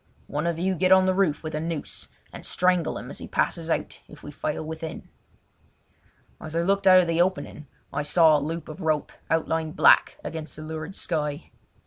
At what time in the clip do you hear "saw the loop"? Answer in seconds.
8.01-8.67